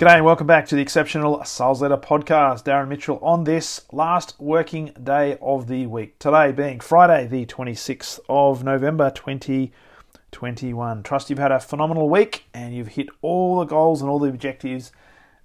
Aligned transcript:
G'day 0.00 0.16
and 0.16 0.24
welcome 0.24 0.46
back 0.46 0.66
to 0.68 0.74
the 0.74 0.80
Exceptional 0.80 1.44
Sales 1.44 1.82
Leader 1.82 1.98
Podcast. 1.98 2.64
Darren 2.64 2.88
Mitchell 2.88 3.18
on 3.20 3.44
this 3.44 3.82
last 3.92 4.34
working 4.40 4.94
day 5.02 5.36
of 5.42 5.66
the 5.66 5.84
week. 5.84 6.18
Today 6.18 6.52
being 6.52 6.80
Friday, 6.80 7.26
the 7.26 7.44
26th 7.44 8.18
of 8.26 8.64
November 8.64 9.10
2021. 9.10 11.02
Trust 11.02 11.28
you've 11.28 11.38
had 11.38 11.52
a 11.52 11.60
phenomenal 11.60 12.08
week 12.08 12.44
and 12.54 12.74
you've 12.74 12.88
hit 12.88 13.10
all 13.20 13.58
the 13.58 13.66
goals 13.66 14.00
and 14.00 14.10
all 14.10 14.18
the 14.18 14.30
objectives 14.30 14.90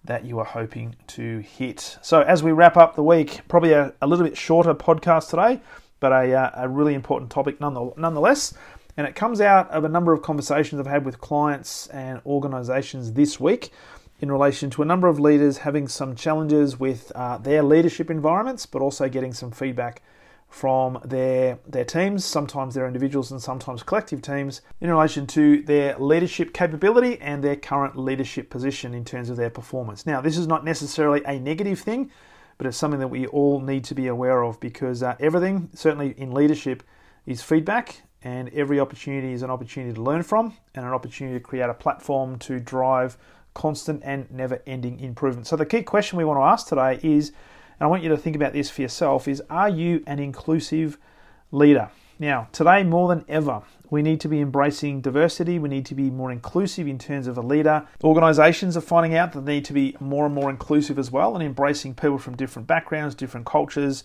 that 0.05 0.23
you 0.23 0.37
were 0.37 0.45
hoping 0.45 0.95
to 1.07 1.39
hit. 1.39 1.97
So, 2.01 2.21
as 2.21 2.41
we 2.41 2.53
wrap 2.53 2.77
up 2.77 2.95
the 2.95 3.03
week, 3.03 3.41
probably 3.49 3.73
a, 3.73 3.93
a 4.01 4.07
little 4.07 4.23
bit 4.23 4.37
shorter 4.37 4.73
podcast 4.73 5.31
today, 5.31 5.59
but 5.99 6.13
a, 6.13 6.33
uh, 6.33 6.51
a 6.63 6.69
really 6.69 6.93
important 6.93 7.29
topic 7.29 7.59
nonetheless. 7.59 8.53
And 8.95 9.05
it 9.05 9.15
comes 9.15 9.41
out 9.41 9.69
of 9.71 9.83
a 9.83 9.89
number 9.89 10.13
of 10.13 10.21
conversations 10.21 10.79
I've 10.79 10.87
had 10.87 11.03
with 11.03 11.19
clients 11.19 11.87
and 11.87 12.21
organizations 12.25 13.11
this 13.11 13.37
week 13.37 13.71
in 14.19 14.31
relation 14.31 14.69
to 14.71 14.81
a 14.81 14.85
number 14.85 15.07
of 15.07 15.19
leaders 15.19 15.59
having 15.59 15.87
some 15.87 16.15
challenges 16.15 16.79
with 16.79 17.11
uh, 17.15 17.37
their 17.37 17.61
leadership 17.61 18.09
environments, 18.09 18.65
but 18.65 18.81
also 18.81 19.09
getting 19.09 19.33
some 19.33 19.51
feedback 19.51 20.01
from 20.47 20.99
their 21.03 21.59
their 21.67 21.83
teams, 21.83 22.23
sometimes 22.23 22.75
their 22.75 22.87
individuals 22.87 23.31
and 23.31 23.41
sometimes 23.41 23.83
collective 23.83 24.21
teams, 24.21 24.61
in 24.79 24.89
relation 24.89 25.27
to 25.27 25.61
their 25.63 25.97
leadership 25.97 26.53
capability 26.53 27.19
and 27.19 27.43
their 27.43 27.57
current 27.57 27.97
leadership 27.97 28.49
position 28.49 28.93
in 28.93 29.03
terms 29.03 29.29
of 29.29 29.35
their 29.35 29.49
performance. 29.49 30.05
Now, 30.05 30.21
this 30.21 30.37
is 30.37 30.47
not 30.47 30.63
necessarily 30.63 31.21
a 31.25 31.39
negative 31.39 31.79
thing, 31.79 32.09
but 32.57 32.67
it's 32.67 32.77
something 32.77 33.01
that 33.01 33.09
we 33.09 33.27
all 33.27 33.59
need 33.59 33.83
to 33.85 33.95
be 33.95 34.07
aware 34.07 34.43
of 34.43 34.59
because 34.61 35.03
uh, 35.03 35.15
everything, 35.19 35.69
certainly 35.73 36.13
in 36.17 36.31
leadership, 36.31 36.83
is 37.25 37.41
feedback, 37.41 38.03
and 38.23 38.49
every 38.49 38.79
opportunity 38.79 39.33
is 39.33 39.41
an 39.41 39.51
opportunity 39.51 39.93
to 39.93 40.01
learn 40.01 40.23
from 40.23 40.53
and 40.73 40.85
an 40.85 40.93
opportunity 40.93 41.37
to 41.37 41.43
create 41.43 41.69
a 41.69 41.73
platform 41.73 42.39
to 42.39 42.59
drive 42.59 43.17
constant 43.55 44.03
and 44.05 44.29
never 44.29 44.61
ending 44.67 44.99
improvement. 44.99 45.47
So, 45.47 45.55
the 45.55 45.65
key 45.65 45.81
question 45.81 46.19
we 46.19 46.25
want 46.25 46.37
to 46.37 46.43
ask 46.43 46.67
today 46.67 46.99
is, 47.01 47.29
and 47.29 47.87
I 47.87 47.87
want 47.87 48.03
you 48.03 48.09
to 48.09 48.17
think 48.17 48.35
about 48.35 48.53
this 48.53 48.69
for 48.69 48.83
yourself, 48.83 49.27
is 49.27 49.41
are 49.49 49.69
you 49.69 50.03
an 50.05 50.19
inclusive 50.19 50.99
leader? 51.51 51.89
Now, 52.19 52.47
today 52.51 52.83
more 52.83 53.09
than 53.09 53.25
ever, 53.27 53.63
we 53.89 54.01
need 54.01 54.21
to 54.21 54.27
be 54.27 54.39
embracing 54.39 55.01
diversity. 55.01 55.59
We 55.59 55.69
need 55.69 55.85
to 55.87 55.95
be 55.95 56.09
more 56.09 56.31
inclusive 56.31 56.87
in 56.87 56.97
terms 56.97 57.27
of 57.27 57.37
a 57.37 57.41
leader. 57.41 57.87
Organizations 58.03 58.77
are 58.77 58.81
finding 58.81 59.15
out 59.15 59.33
that 59.33 59.45
they 59.45 59.55
need 59.55 59.65
to 59.65 59.73
be 59.73 59.97
more 59.99 60.25
and 60.25 60.33
more 60.33 60.49
inclusive 60.49 60.97
as 60.97 61.11
well 61.11 61.35
and 61.35 61.43
embracing 61.43 61.93
people 61.93 62.17
from 62.17 62.35
different 62.35 62.67
backgrounds, 62.67 63.15
different 63.15 63.45
cultures, 63.45 64.01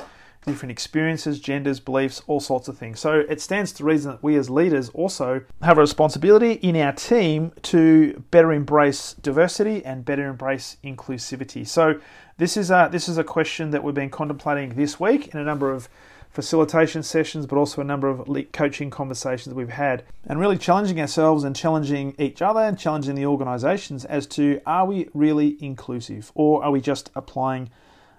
different 0.47 0.71
experiences, 0.71 1.39
genders, 1.39 1.81
beliefs, 1.81 2.23
all 2.27 2.41
sorts 2.41 2.69
of 2.69 2.79
things. 2.79 2.99
So 2.99 3.25
it 3.29 3.41
stands 3.41 3.73
to 3.73 3.85
reason 3.85 4.13
that 4.13 4.23
we 4.23 4.37
as 4.37 4.49
leaders 4.49 4.89
also 4.91 5.43
have 5.63 5.77
a 5.77 5.81
responsibility 5.81 6.53
in 6.53 6.77
our 6.77 6.93
team 6.93 7.53
to 7.63 8.25
better 8.31 8.53
embrace 8.53 9.15
diversity 9.15 9.85
and 9.85 10.05
better 10.05 10.27
embrace 10.29 10.79
inclusivity. 10.83 11.67
So 11.67 12.01
this 12.39 12.57
is 12.57 12.71
a, 12.71 12.89
this 12.91 13.09
is 13.09 13.19
a 13.19 13.25
question 13.25 13.71
that 13.71 13.85
we've 13.85 13.95
been 13.95 14.11
contemplating 14.11 14.71
this 14.71 14.99
week 14.99 15.29
in 15.35 15.39
a 15.39 15.45
number 15.45 15.71
of 15.71 15.89
facilitation 16.31 17.03
sessions, 17.03 17.45
but 17.45 17.57
also 17.57 17.81
a 17.81 17.85
number 17.85 18.09
of 18.09 18.27
coaching 18.53 18.89
conversations 18.89 19.47
that 19.47 19.57
we've 19.57 19.69
had, 19.69 20.05
and 20.27 20.39
really 20.39 20.57
challenging 20.57 21.01
ourselves 21.01 21.45
and 21.45 21.57
challenging 21.57 22.15
each 22.19 22.41
other 22.41 22.61
and 22.61 22.79
challenging 22.79 23.17
the 23.17 23.27
organizations 23.27 24.05
as 24.05 24.27
to 24.27 24.61
are 24.65 24.87
we 24.87 25.09
really 25.13 25.57
inclusive 25.61 26.31
or 26.35 26.65
are 26.65 26.71
we 26.71 26.81
just 26.81 27.11
applying 27.15 27.69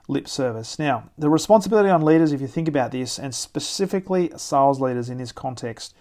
lip 0.07 0.27
service. 0.27 0.77
Now, 0.79 1.09
the 1.17 1.29
responsibility 1.29 1.89
on 1.89 2.03
leaders, 2.03 2.31
if 2.31 2.41
you 2.41 2.47
think 2.47 2.67
about 2.67 2.91
this, 2.91 3.19
and 3.19 3.33
specifically 3.33 4.31
sales 4.37 4.81
leaders 4.81 5.09
in 5.09 5.17
this 5.17 5.31
context, 5.31 5.93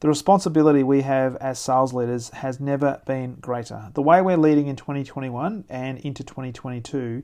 the 0.00 0.08
responsibility 0.08 0.82
we 0.82 1.02
have 1.02 1.36
as 1.36 1.58
sales 1.58 1.94
leaders 1.94 2.28
has 2.30 2.60
never 2.60 3.00
been 3.06 3.36
greater. 3.36 3.90
The 3.94 4.02
way 4.02 4.20
we're 4.20 4.36
leading 4.36 4.66
in 4.66 4.76
2021 4.76 5.64
and 5.68 5.98
into 5.98 6.22
2022 6.22 7.22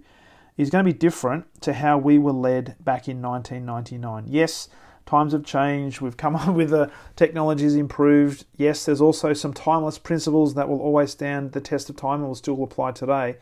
is 0.57 0.71
going 0.71 0.85
to 0.85 0.91
be 0.91 0.99
different 0.99 1.63
to 1.63 1.75
how 1.75 1.99
we 1.99 2.19
were 2.19 2.33
led 2.33 2.77
back 2.81 3.09
in 3.09 3.21
1999. 3.21 4.25
Yes, 4.27 4.69
times 5.05 5.33
have 5.33 5.45
changed. 5.45 6.01
We've 6.01 6.17
come 6.17 6.37
up 6.37 6.55
with 6.55 6.71
the 6.71 6.91
technologies 7.15 7.75
improved. 7.75 8.47
Yes, 8.57 8.85
there's 8.85 9.01
also 9.01 9.33
some 9.33 9.53
timeless 9.53 9.99
principles 9.99 10.55
that 10.55 10.69
will 10.69 10.81
always 10.81 11.11
stand 11.11 11.53
the 11.53 11.61
test 11.61 11.91
of 11.91 11.97
time 11.97 12.21
and 12.21 12.29
will 12.29 12.35
still 12.35 12.63
apply 12.63 12.93
today. 12.93 13.37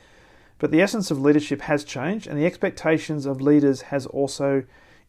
But 0.61 0.71
the 0.71 0.83
essence 0.83 1.11
of 1.11 1.21
leadership 1.21 1.63
has 1.63 1.83
changed, 1.83 2.27
and 2.27 2.39
the 2.39 2.47
expectations 2.47 3.27
of 3.27 3.41
leaders 3.41 3.81
has 3.83 4.07
also 4.07 4.63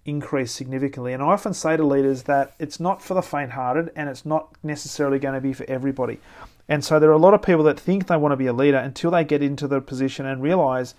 increased 0.05 0.55
significantly. 0.55 1.13
And 1.13 1.21
I 1.21 1.27
often 1.27 1.53
say 1.53 1.77
to 1.77 1.83
leaders 1.83 2.23
that 2.23 2.55
it's 2.57 2.79
not 2.79 3.03
for 3.03 3.13
the 3.13 3.21
faint 3.21 3.51
hearted 3.51 3.91
and 3.95 4.09
it's 4.09 4.25
not 4.25 4.55
necessarily 4.63 5.19
going 5.19 5.35
to 5.35 5.41
be 5.41 5.53
for 5.53 5.65
everybody. 5.69 6.19
And 6.67 6.83
so 6.83 6.99
there 6.99 7.09
are 7.09 7.13
a 7.13 7.17
lot 7.17 7.35
of 7.35 7.41
people 7.41 7.63
that 7.65 7.79
think 7.79 8.07
they 8.07 8.17
want 8.17 8.31
to 8.31 8.37
be 8.37 8.47
a 8.47 8.53
leader 8.53 8.77
until 8.77 9.11
they 9.11 9.23
get 9.23 9.43
into 9.43 9.67
the 9.67 9.81
position 9.81 10.25
and 10.25 10.41
realize 10.41 10.95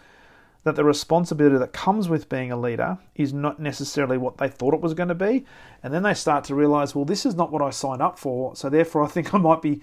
that 0.65 0.77
the 0.77 0.85
responsibility 0.85 1.59
that 1.59 1.73
comes 1.73 2.09
with 2.09 2.29
being 2.29 2.53
a 2.53 2.61
leader 2.61 2.99
is 3.17 3.33
not 3.33 3.59
necessarily 3.59 4.17
what 4.17 4.39
they 4.39 4.49
thought 4.49 4.75
it 4.75 4.81
was 4.81 4.95
going 4.95 5.09
to 5.09 5.15
be. 5.15 5.45
And 5.83 5.93
then 5.93 6.05
they 6.05 6.15
start 6.15 6.45
to 6.45 6.55
realize, 6.55 6.95
well, 6.95 7.05
this 7.05 7.27
is 7.27 7.35
not 7.35 7.51
what 7.51 7.63
I 7.63 7.71
signed 7.71 8.03
up 8.03 8.19
for. 8.19 8.55
So 8.55 8.69
therefore, 8.69 9.03
I 9.03 9.09
think 9.09 9.35
I 9.35 9.39
might 9.39 9.63
be 9.63 9.81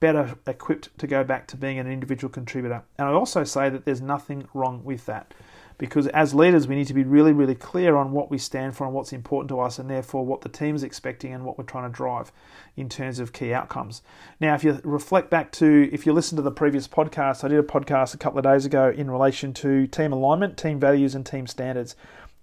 better 0.00 0.36
equipped 0.46 0.96
to 0.98 1.06
go 1.06 1.22
back 1.22 1.46
to 1.48 1.56
being 1.56 1.78
an 1.78 1.86
individual 1.86 2.32
contributor. 2.32 2.82
And 2.98 3.08
I 3.08 3.12
also 3.12 3.44
say 3.44 3.68
that 3.68 3.84
there's 3.84 4.00
nothing 4.00 4.48
wrong 4.54 4.82
with 4.84 5.06
that 5.06 5.32
because 5.80 6.06
as 6.08 6.34
leaders, 6.34 6.68
we 6.68 6.74
need 6.74 6.86
to 6.88 6.94
be 6.94 7.04
really, 7.04 7.32
really 7.32 7.54
clear 7.54 7.96
on 7.96 8.12
what 8.12 8.30
we 8.30 8.36
stand 8.36 8.76
for 8.76 8.84
and 8.84 8.92
what's 8.92 9.14
important 9.14 9.48
to 9.48 9.58
us, 9.60 9.78
and 9.78 9.88
therefore 9.88 10.26
what 10.26 10.42
the 10.42 10.48
team's 10.50 10.82
expecting 10.82 11.32
and 11.32 11.42
what 11.42 11.56
we're 11.56 11.64
trying 11.64 11.90
to 11.90 11.96
drive 11.96 12.30
in 12.76 12.86
terms 12.86 13.18
of 13.18 13.32
key 13.32 13.54
outcomes. 13.54 14.02
Now, 14.40 14.54
if 14.54 14.62
you 14.62 14.78
reflect 14.84 15.30
back 15.30 15.50
to, 15.52 15.88
if 15.90 16.04
you 16.04 16.12
listen 16.12 16.36
to 16.36 16.42
the 16.42 16.50
previous 16.50 16.86
podcast, 16.86 17.44
I 17.44 17.48
did 17.48 17.58
a 17.58 17.62
podcast 17.62 18.12
a 18.12 18.18
couple 18.18 18.38
of 18.38 18.44
days 18.44 18.66
ago 18.66 18.92
in 18.94 19.10
relation 19.10 19.54
to 19.54 19.86
team 19.86 20.12
alignment, 20.12 20.58
team 20.58 20.78
values, 20.78 21.14
and 21.14 21.24
team 21.24 21.46
standards 21.46 21.96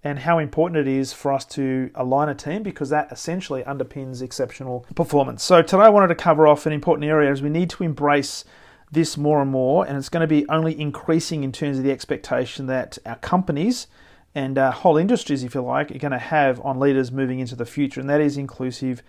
and 0.04 0.20
how 0.20 0.38
important 0.38 0.86
it 0.86 0.88
is 0.88 1.12
for 1.12 1.32
us 1.32 1.44
to 1.44 1.90
align 1.94 2.28
a 2.28 2.34
team 2.34 2.62
because 2.62 2.88
that 2.90 3.10
essentially 3.10 3.62
underpins 3.64 4.22
exceptional 4.22 4.86
performance. 4.94 5.42
So 5.42 5.62
today 5.62 5.82
I 5.82 5.88
wanted 5.88 6.08
to 6.08 6.14
cover 6.14 6.46
off 6.46 6.66
an 6.66 6.72
important 6.72 7.08
area 7.08 7.30
as 7.30 7.42
we 7.42 7.50
need 7.50 7.70
to 7.70 7.84
embrace 7.84 8.44
this 8.90 9.16
more 9.16 9.42
and 9.42 9.50
more, 9.50 9.86
and 9.86 9.98
it's 9.98 10.08
going 10.08 10.22
to 10.22 10.26
be 10.26 10.48
only 10.48 10.78
increasing 10.80 11.44
in 11.44 11.52
terms 11.52 11.78
of 11.78 11.84
the 11.84 11.92
expectation 11.92 12.66
that 12.66 12.96
our 13.04 13.16
companies 13.16 13.86
and 14.34 14.56
uh, 14.56 14.70
whole 14.70 14.96
industries, 14.96 15.42
if 15.42 15.54
you 15.54 15.62
like, 15.62 15.90
are 15.90 15.98
going 15.98 16.12
to 16.12 16.18
have 16.18 16.60
on 16.64 16.78
leaders 16.78 17.10
moving 17.10 17.38
into 17.38 17.56
the 17.56 17.66
future, 17.66 18.00
and 18.00 18.08
that 18.08 18.20
is 18.20 18.36
inclusive 18.36 19.02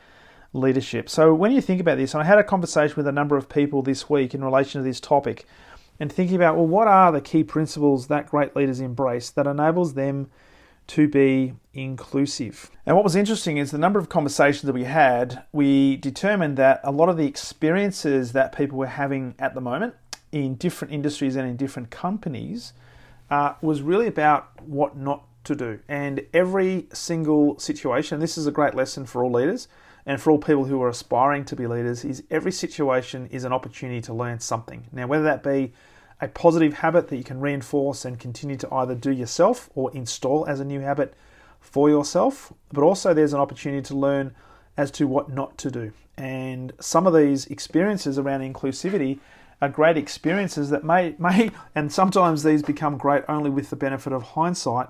leadership. 0.54 1.10
So 1.10 1.34
when 1.34 1.52
you 1.52 1.62
think 1.62 1.80
about 1.80 1.98
this, 1.98 2.14
and 2.14 2.24
I 2.24 2.26
had 2.26 2.40
a 2.40 2.44
conversation 2.44 2.96
with 2.98 3.08
a 3.08 3.12
number 3.12 3.38
of 3.38 3.48
people 3.48 3.82
this 3.82 4.10
week 4.10 4.34
in 4.34 4.44
relation 4.44 4.82
to 4.82 4.86
this 4.86 5.00
topic, 5.00 5.46
and 6.00 6.12
thinking 6.12 6.36
about 6.36 6.56
well, 6.56 6.68
what 6.68 6.88
are 6.88 7.12
the 7.12 7.22
key 7.22 7.44
principles 7.44 8.08
that 8.08 8.30
great 8.30 8.56
leaders 8.56 8.80
embrace 8.80 9.30
that 9.32 9.48
enables 9.48 9.94
them 9.94 10.30
to 10.90 11.08
be 11.08 11.54
inclusive. 11.74 12.72
And 12.86 12.96
what 12.96 13.04
was 13.04 13.16
interesting 13.16 13.58
is 13.58 13.70
the 13.70 13.78
number 13.78 14.00
of 14.00 14.10
conversations 14.10 14.64
that 14.64 14.74
we 14.74 14.86
had, 14.86 15.44
we 15.52 15.98
determined 15.98 16.58
that 16.58 16.82
a 16.84 16.92
lot 16.92 17.10
of 17.10 17.18
the 17.18 17.28
experiences 17.28 18.32
that 18.32 18.56
people 18.56 18.78
were 18.78 18.88
having 18.88 19.36
at 19.38 19.54
the 19.54 19.62
moment 19.62 19.94
in 20.32 20.56
different 20.56 20.94
industries 20.94 21.36
and 21.36 21.48
in 21.48 21.56
different 21.58 21.92
companies 21.92 22.74
uh, 23.30 23.54
was 23.62 23.84
really 23.84 24.08
about 24.08 24.62
what 24.64 24.98
not 24.98 25.26
to 25.44 25.56
do. 25.56 25.80
And 25.88 26.26
every 26.34 26.88
single 26.92 27.60
situation, 27.60 28.20
this 28.20 28.38
is 28.38 28.48
a 28.48 28.52
great 28.52 28.74
lesson 28.74 29.06
for 29.06 29.24
all 29.24 29.32
leaders 29.32 29.68
and 30.08 30.20
for 30.20 30.32
all 30.32 30.40
people 30.40 30.66
who 30.66 30.82
are 30.82 30.90
aspiring 30.90 31.46
to 31.46 31.56
be 31.56 31.68
leaders, 31.68 32.04
is 32.04 32.24
every 32.32 32.52
situation 32.52 33.28
is 33.28 33.44
an 33.44 33.54
opportunity 33.54 34.02
to 34.02 34.14
learn 34.14 34.40
something. 34.40 34.88
Now, 34.92 35.06
whether 35.06 35.24
that 35.26 35.44
be 35.44 35.72
a 36.22 36.28
positive 36.28 36.76
habit 36.76 37.08
that 37.08 37.18
you 37.18 37.24
can 37.24 37.40
reinforce 37.40 38.06
and 38.06 38.20
continue 38.20 38.58
to 38.58 38.74
either 38.74 38.96
do 38.96 39.12
yourself 39.12 39.70
or 39.76 39.92
install 39.94 40.46
as 40.46 40.60
a 40.60 40.66
new 40.66 40.82
habit 40.82 41.14
for 41.60 41.90
yourself. 41.90 42.52
But 42.72 42.84
also, 42.84 43.14
there's 43.14 43.34
an 43.34 43.40
opportunity 43.40 43.82
to 43.84 43.96
learn 43.96 44.36
as 44.76 44.92
to 44.92 45.08
what 45.08 45.30
not 45.30 45.58
to 45.60 45.72
do. 45.72 45.92
And 46.18 46.74
some 46.80 47.08
of 47.08 47.14
these 47.14 47.46
experiences 47.48 48.20
around 48.20 48.42
inclusivity 48.42 49.20
are 49.62 49.70
great 49.70 49.98
experiences 49.98 50.70
that 50.70 50.84
may, 50.84 51.16
may 51.20 51.52
and 51.76 51.92
sometimes 51.92 52.44
these 52.44 52.62
become 52.62 52.98
great 52.98 53.24
only 53.28 53.50
with 53.50 53.70
the 53.70 53.76
benefit 53.76 54.14
of 54.14 54.24
hindsight 54.24 54.90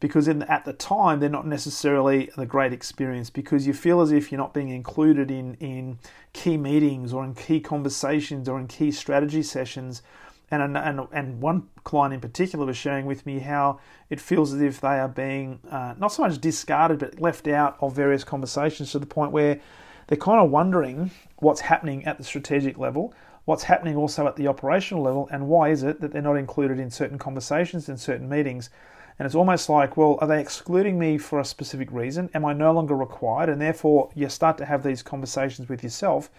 because 0.00 0.28
in, 0.28 0.42
at 0.42 0.64
the 0.64 0.72
time 0.72 1.20
they're 1.20 1.28
not 1.28 1.46
necessarily 1.46 2.30
the 2.36 2.44
great 2.44 2.72
experience 2.72 3.30
because 3.30 3.66
you 3.66 3.72
feel 3.72 4.00
as 4.00 4.12
if 4.12 4.30
you're 4.30 4.38
not 4.38 4.52
being 4.52 4.68
included 4.68 5.30
in, 5.30 5.54
in 5.54 5.98
key 6.32 6.56
meetings 6.56 7.12
or 7.12 7.24
in 7.24 7.34
key 7.34 7.60
conversations 7.60 8.48
or 8.48 8.58
in 8.58 8.66
key 8.66 8.90
strategy 8.90 9.42
sessions 9.42 10.02
And, 10.50 10.76
and, 10.76 11.00
and 11.12 11.40
one 11.40 11.68
client 11.84 12.14
in 12.14 12.20
particular 12.20 12.66
was 12.66 12.76
sharing 12.76 13.06
with 13.06 13.24
me 13.26 13.40
how 13.40 13.80
it 14.10 14.20
feels 14.20 14.52
as 14.52 14.60
if 14.60 14.80
they 14.80 15.00
are 15.00 15.08
being 15.08 15.58
uh, 15.70 15.94
not 15.98 16.12
so 16.12 16.22
much 16.22 16.40
discarded 16.40 16.98
but 16.98 17.20
left 17.20 17.48
out 17.48 17.76
of 17.80 17.96
various 17.96 18.24
conversations 18.24 18.92
to 18.92 18.98
the 18.98 19.06
point 19.06 19.32
where 19.32 19.60
they're 20.06 20.18
kind 20.18 20.44
of 20.44 20.50
wondering 20.50 21.10
what's 21.38 21.62
happening 21.62 22.04
at 22.04 22.18
the 22.18 22.24
strategic 22.24 22.78
level, 22.78 23.14
what's 23.46 23.64
happening 23.64 23.96
also 23.96 24.26
at 24.26 24.36
the 24.36 24.48
operational 24.48 25.02
level, 25.02 25.28
and 25.32 25.48
why 25.48 25.70
is 25.70 25.82
it 25.82 26.00
that 26.00 26.12
they're 26.12 26.22
not 26.22 26.36
included 26.36 26.78
in 26.78 26.90
certain 26.90 27.18
conversations, 27.18 27.88
in 27.88 27.96
certain 27.96 28.28
meetings. 28.28 28.70
And 29.18 29.26
it's 29.26 29.34
almost 29.34 29.68
like, 29.68 29.96
well, 29.96 30.18
are 30.20 30.26
they 30.26 30.40
excluding 30.40 30.98
me 30.98 31.18
for 31.18 31.38
a 31.38 31.44
specific 31.44 31.90
reason? 31.92 32.28
Am 32.34 32.44
I 32.44 32.52
no 32.52 32.72
longer 32.72 32.96
required? 32.96 33.48
And 33.48 33.60
therefore, 33.60 34.10
you 34.14 34.28
start 34.28 34.58
to 34.58 34.64
have 34.64 34.82
these 34.82 35.02
conversations 35.02 35.68
with 35.68 35.84
yourself 35.84 36.30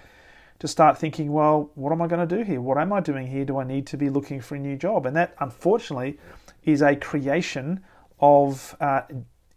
to 0.59 0.67
start 0.67 0.97
thinking, 0.97 1.31
well, 1.33 1.69
what 1.75 1.91
am 1.91 2.01
I 2.01 2.07
going 2.07 2.27
to 2.27 2.35
do 2.37 2.43
here? 2.43 2.61
What 2.61 2.77
am 2.77 2.93
I 2.93 3.01
doing 3.01 3.27
here? 3.27 3.45
Do 3.45 3.57
I 3.57 3.63
need 3.63 3.85
to 3.87 3.97
be 3.97 4.09
looking 4.09 4.39
for 4.39 4.55
a 4.55 4.59
new 4.59 4.75
job? 4.77 5.05
And 5.05 5.15
that, 5.15 5.35
unfortunately, 5.39 6.17
is 6.63 6.81
a 6.81 6.95
creation 6.95 7.83
of 8.19 8.75
uh, 8.79 9.01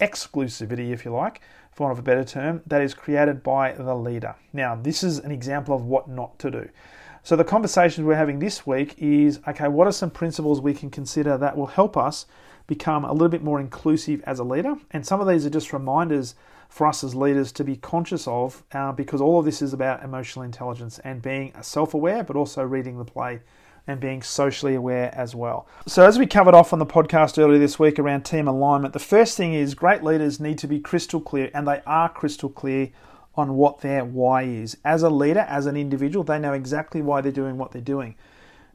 exclusivity, 0.01 0.91
if 0.91 1.05
you 1.05 1.13
like, 1.13 1.41
for 1.73 1.85
want 1.85 1.93
of 1.93 2.01
a 2.01 2.03
better 2.03 2.25
term, 2.25 2.63
that 2.67 2.83
is 2.83 2.95
created 2.95 3.43
by 3.43 3.73
the 3.73 3.95
leader. 3.95 4.35
Now, 4.53 4.75
this 4.75 5.03
is 5.03 5.19
an 5.19 5.31
example 5.31 5.75
of 5.75 5.85
what 5.85 6.09
not 6.09 6.39
to 6.41 6.51
do. 6.51 6.69
So, 7.23 7.37
the 7.37 7.45
conversations 7.45 8.07
we're 8.07 8.15
having 8.15 8.39
this 8.39 8.67
week 8.67 8.95
is 8.99 9.41
okay, 9.47 9.69
what 9.69 9.87
are 9.87 9.93
some 9.93 10.11
principles 10.11 10.61
we 10.61 10.75
can 10.75 10.91
consider 10.91 11.37
that 11.39 11.57
will 11.57 11.67
help 11.67 11.97
us 11.97 12.27
become 12.67 13.05
a 13.05 13.13
little 13.13 13.29
bit 13.29 13.43
more 13.43 13.61
inclusive 13.61 14.23
as 14.25 14.39
a 14.39 14.45
leader? 14.45 14.77
And 14.91 15.07
some 15.07 15.21
of 15.21 15.29
these 15.29 15.47
are 15.47 15.51
just 15.51 15.73
reminders 15.73 16.35
for 16.69 16.87
us 16.87 17.03
as 17.03 17.15
leaders 17.15 17.51
to 17.53 17.65
be 17.65 17.77
conscious 17.77 18.29
of 18.29 18.63
uh, 18.73 18.93
because 18.93 19.21
all 19.21 19.39
of 19.39 19.45
this 19.45 19.63
is 19.63 19.73
about 19.73 20.05
emotional 20.05 20.45
intelligence 20.45 20.99
and 21.01 21.23
being 21.23 21.53
self 21.63 21.95
aware, 21.95 22.23
but 22.23 22.37
also 22.37 22.63
reading 22.63 22.99
the 22.99 23.05
play 23.05 23.41
and 23.87 24.01
being 24.01 24.23
socially 24.23 24.75
aware 24.75 25.13
as 25.15 25.35
well. 25.35 25.67
So, 25.87 26.07
as 26.07 26.19
we 26.19 26.27
covered 26.27 26.55
off 26.55 26.73
on 26.73 26.79
the 26.79 26.87
podcast 26.87 27.43
earlier 27.43 27.59
this 27.59 27.79
week 27.79 27.99
around 27.99 28.23
team 28.23 28.47
alignment, 28.47 28.93
the 28.93 28.99
first 28.99 29.37
thing 29.37 29.55
is 29.55 29.75
great 29.75 30.05
leaders 30.05 30.39
need 30.39 30.59
to 30.59 30.69
be 30.69 30.79
crystal 30.79 31.21
clear, 31.21 31.51
and 31.55 31.67
they 31.67 31.81
are 31.87 32.09
crystal 32.09 32.51
clear 32.51 32.91
on 33.35 33.55
what 33.55 33.81
their 33.81 34.05
why 34.05 34.43
is. 34.43 34.77
As 34.85 35.03
a 35.03 35.11
leader, 35.11 35.47
as 35.49 35.67
an 35.67 35.77
individual, 35.77 36.25
they 36.25 36.39
know 36.39 36.53
exactly 36.53 37.01
why 37.01 37.21
they're 37.21 37.33
doing 37.33 37.57
what 37.57 37.73
they're 37.73 37.81
doing. 37.81 38.15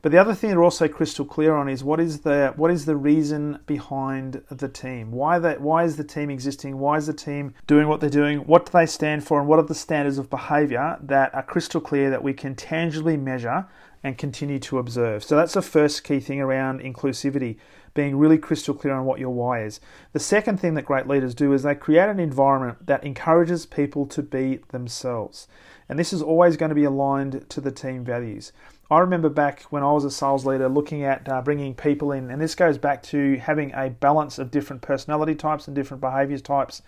But 0.04 0.12
the 0.12 0.18
other 0.18 0.36
thing 0.36 0.50
they're 0.50 0.62
also 0.62 0.90
crystal 0.90 1.24
clear 1.24 1.56
on 1.56 1.70
is 1.70 1.82
what 1.82 2.02
is 2.02 2.20
the 2.20 2.52
what 2.58 2.70
is 2.70 2.84
the 2.84 2.98
reason 2.98 3.60
behind 3.66 4.44
the 4.52 4.68
team? 4.68 5.14
Why 5.14 5.40
that 5.40 5.62
why 5.62 5.86
is 5.86 5.96
the 5.96 6.04
team 6.04 6.30
existing? 6.30 6.78
Why 6.78 6.98
is 6.98 7.08
the 7.08 7.14
team 7.14 7.56
doing 7.68 7.88
what 7.88 8.02
they're 8.02 8.10
doing? 8.10 8.40
What 8.40 8.66
do 8.66 8.74
they 8.74 8.86
stand 8.86 9.26
for? 9.26 9.40
And 9.40 9.48
what 9.48 9.60
are 9.60 9.66
the 9.66 9.74
standards 9.74 10.18
of 10.18 10.30
behaviour 10.30 10.98
that 11.02 11.34
are 11.34 11.42
crystal 11.42 11.80
clear 11.80 12.10
that 12.10 12.22
we 12.22 12.34
can 12.34 12.54
tangibly 12.54 13.16
measure 13.16 13.66
and 14.04 14.18
continue 14.18 14.60
to 14.60 14.78
observe? 14.78 15.24
So 15.24 15.38
that's 15.38 15.54
the 15.54 15.62
first 15.62 16.04
key 16.04 16.20
thing 16.20 16.42
around 16.42 16.82
inclusivity, 16.82 17.56
being 17.94 18.18
really 18.18 18.38
crystal 18.38 18.74
clear 18.74 18.96
on 18.96 19.06
what 19.06 19.22
your 19.22 19.30
why 19.30 19.64
is. 19.64 19.80
The 20.12 20.20
second 20.20 20.60
thing 20.60 20.74
that 20.74 20.84
great 20.84 21.08
leaders 21.08 21.34
do 21.34 21.54
is 21.54 21.64
they 21.64 21.76
create 21.76 22.10
an 22.10 22.20
environment 22.20 22.88
that 22.88 23.06
encourages 23.06 23.66
people 23.66 24.06
to 24.08 24.22
be 24.22 24.60
themselves. 24.68 25.48
And 25.90 26.00
this 26.00 26.14
is 26.14 26.22
always 26.22 26.58
going 26.58 26.70
to 26.70 26.76
be 26.76 26.86
aligned 26.86 27.50
to 27.50 27.62
the 27.62 27.72
team 27.72 28.04
values. 28.04 28.52
I 28.90 29.00
remember 29.00 29.30
back 29.30 29.64
when 29.64 29.84
I 29.84 29.92
was 29.92 30.06
a 30.06 30.12
sales 30.12 30.46
leader 30.46 30.70
looking 30.70 31.04
at 31.04 31.28
uh, 31.28 31.42
bringing 31.42 31.74
people 31.74 32.12
in, 32.12 32.30
and 32.30 32.42
this 32.42 32.56
goes 32.56 32.78
back 32.78 33.02
to 33.04 33.38
having 33.38 33.72
a 33.74 33.90
balance 33.90 34.38
of 34.38 34.52
different 34.52 34.82
personality 34.82 35.36
types 35.36 35.68
and 35.68 35.76
different 35.76 36.02
behaviors 36.02 36.42
types 36.42 36.82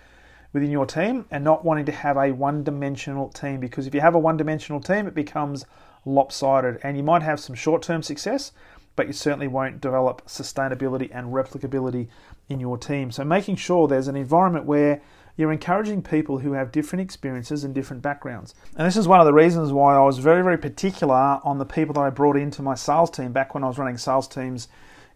within 0.53 0.71
your 0.71 0.85
team 0.85 1.25
and 1.31 1.43
not 1.43 1.65
wanting 1.65 1.85
to 1.85 1.91
have 1.91 2.15
a 2.15 2.31
one 2.31 2.63
dimensional 2.63 3.27
team 3.29 3.59
because 3.59 3.87
if 3.87 3.93
you 3.93 3.99
have 3.99 4.15
a 4.15 4.19
one 4.19 4.37
dimensional 4.37 4.79
team, 4.79 5.05
it 5.05 5.13
becomes 5.13 5.65
lopsided 6.05 6.79
and 6.83 6.95
you 6.95 7.03
might 7.03 7.21
have 7.21 7.39
some 7.39 7.55
short 7.55 7.81
term 7.81 8.01
success, 8.01 8.51
but 8.95 9.07
you 9.07 9.13
certainly 9.13 9.47
won't 9.47 9.81
develop 9.81 10.25
sustainability 10.25 11.09
and 11.13 11.33
replicability 11.33 12.07
in 12.47 12.59
your 12.59 12.77
team. 12.77 13.11
So, 13.11 13.25
making 13.25 13.57
sure 13.57 13.87
there's 13.87 14.07
an 14.07 14.15
environment 14.15 14.65
where 14.65 15.01
you're 15.37 15.51
encouraging 15.51 16.01
people 16.01 16.39
who 16.39 16.53
have 16.53 16.71
different 16.71 17.01
experiences 17.01 17.63
and 17.63 17.75
different 17.75 18.01
backgrounds. 18.01 18.55
And 18.77 18.87
this 18.87 18.95
is 18.95 19.07
one 19.07 19.19
of 19.19 19.25
the 19.25 19.33
reasons 19.33 19.73
why 19.73 19.95
I 19.95 20.03
was 20.03 20.19
very, 20.19 20.41
very 20.41 20.57
particular 20.57 21.39
on 21.43 21.57
the 21.57 21.65
people 21.65 21.93
that 21.95 22.01
I 22.01 22.09
brought 22.09 22.37
into 22.37 22.61
my 22.61 22.75
sales 22.75 23.09
team 23.09 23.33
back 23.33 23.53
when 23.53 23.63
I 23.63 23.67
was 23.67 23.77
running 23.77 23.97
sales 23.97 24.27
teams 24.27 24.67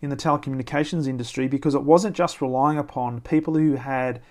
in 0.01 0.09
the 0.09 0.17
telecommunications 0.17 1.07
industry 1.07 1.47
because 1.47 1.75
it 1.75 1.83
wasn't 1.83 2.15
just 2.15 2.41
relying 2.41 2.77
upon 2.77 3.21
people 3.21 3.55
who 3.55 3.75
had 3.75 4.21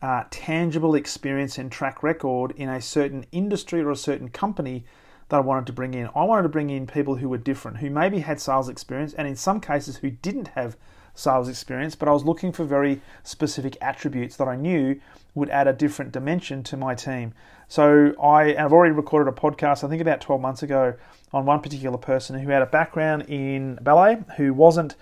uh, 0.00 0.24
tangible 0.30 0.94
experience 0.94 1.58
and 1.58 1.72
track 1.72 2.02
record 2.02 2.52
in 2.56 2.68
a 2.68 2.80
certain 2.80 3.24
industry 3.32 3.80
or 3.80 3.90
a 3.90 3.96
certain 3.96 4.28
company 4.28 4.84
that 5.28 5.36
I 5.36 5.40
wanted 5.40 5.66
to 5.66 5.72
bring 5.72 5.94
in. 5.94 6.08
I 6.14 6.24
wanted 6.24 6.44
to 6.44 6.48
bring 6.48 6.70
in 6.70 6.86
people 6.86 7.16
who 7.16 7.28
were 7.28 7.38
different, 7.38 7.78
who 7.78 7.90
maybe 7.90 8.20
had 8.20 8.40
sales 8.40 8.68
experience, 8.68 9.12
and 9.14 9.26
in 9.26 9.36
some 9.36 9.60
cases 9.60 9.98
who 9.98 10.10
didn't 10.10 10.48
have 10.48 10.76
sales 11.18 11.48
experience, 11.48 11.94
but 11.96 12.08
I 12.08 12.12
was 12.12 12.24
looking 12.24 12.52
for 12.52 12.64
very 12.64 13.00
specific 13.24 13.76
attributes 13.80 14.36
that 14.36 14.46
I 14.46 14.56
knew 14.56 15.00
would 15.34 15.50
add 15.50 15.66
a 15.66 15.72
different 15.72 16.12
dimension 16.12 16.62
to 16.64 16.76
my 16.76 16.94
team. 16.94 17.34
So 17.66 18.14
I 18.22 18.54
have 18.54 18.72
already 18.72 18.92
recorded 18.92 19.30
a 19.30 19.36
podcast, 19.36 19.84
I 19.84 19.88
think 19.88 20.00
about 20.00 20.20
12 20.20 20.40
months 20.40 20.62
ago, 20.62 20.94
on 21.32 21.44
one 21.44 21.60
particular 21.60 21.98
person 21.98 22.38
who 22.38 22.50
had 22.50 22.62
a 22.62 22.66
background 22.66 23.22
in 23.28 23.78
ballet, 23.82 24.18
who 24.36 24.54
wasn't 24.54 24.94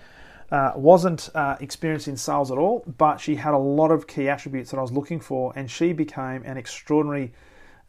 uh, 0.49 0.71
wasn't 0.77 1.29
uh, 1.35 1.57
experienced 1.59 2.07
in 2.07 2.15
sales 2.15 2.51
at 2.51 2.57
all, 2.57 2.81
but 2.97 3.17
she 3.17 3.35
had 3.35 3.53
a 3.53 3.57
lot 3.57 3.91
of 3.91 4.07
key 4.07 4.29
attributes 4.29 4.71
that 4.71 4.77
I 4.77 4.81
was 4.81 4.93
looking 4.93 5.19
for, 5.19 5.51
and 5.57 5.69
she 5.69 5.91
became 5.91 6.41
an 6.43 6.55
extraordinary 6.55 7.33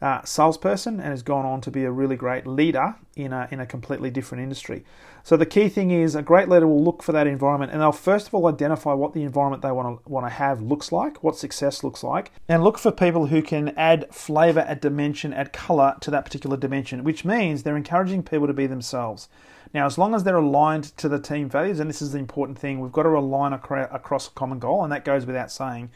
uh, 0.01 0.23
salesperson 0.23 0.99
and 0.99 1.09
has 1.09 1.23
gone 1.23 1.45
on 1.45 1.59
to 1.61 1.71
be 1.71 1.83
a 1.83 1.91
really 1.91 2.15
great 2.15 2.47
leader 2.47 2.95
in 3.15 3.33
a, 3.33 3.47
in 3.51 3.59
a 3.59 3.65
completely 3.65 4.09
different 4.09 4.41
industry. 4.41 4.85
So 5.23 5.35
the 5.35 5.45
key 5.45 5.67
thing 5.67 5.91
is 5.91 6.15
a 6.15 6.21
great 6.21 6.47
leader 6.47 6.67
will 6.67 6.83
look 6.83 7.03
for 7.03 7.11
that 7.11 7.27
environment 7.27 7.73
and 7.73 7.81
they'll 7.81 7.91
first 7.91 8.27
of 8.27 8.33
all 8.33 8.47
identify 8.47 8.93
what 8.93 9.13
the 9.13 9.23
environment 9.23 9.61
they 9.61 9.71
want 9.71 10.03
to 10.03 10.09
want 10.09 10.25
to 10.25 10.29
have 10.29 10.61
looks 10.61 10.91
like, 10.91 11.21
what 11.21 11.35
success 11.35 11.83
looks 11.83 12.03
like, 12.03 12.31
and 12.47 12.63
look 12.63 12.77
for 12.77 12.91
people 12.91 13.27
who 13.27 13.41
can 13.41 13.69
add 13.77 14.07
flavor, 14.13 14.61
add 14.61 14.79
dimension, 14.79 15.33
add 15.33 15.51
color 15.51 15.95
to 15.99 16.11
that 16.11 16.23
particular 16.23 16.55
dimension, 16.55 17.03
which 17.03 17.25
means 17.25 17.63
they're 17.63 17.75
encouraging 17.75 18.23
people 18.23 18.47
to 18.47 18.53
be 18.53 18.67
themselves. 18.67 19.27
Now, 19.73 19.85
as 19.85 19.97
long 19.97 20.15
as 20.15 20.23
they're 20.23 20.37
aligned 20.37 20.85
to 20.97 21.07
the 21.07 21.19
team 21.19 21.47
values, 21.47 21.79
and 21.79 21.87
this 21.87 22.01
is 22.01 22.11
the 22.11 22.17
important 22.17 22.57
thing, 22.57 22.79
we've 22.79 22.91
got 22.91 23.03
to 23.03 23.09
align 23.09 23.53
across 23.53 24.27
a 24.27 24.31
common 24.31 24.57
goal, 24.57 24.83
and 24.83 24.91
that 24.91 25.05
goes 25.05 25.27
without 25.27 25.51
saying 25.51 25.91